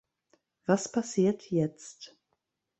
[0.65, 2.17] Was passiert jetzt?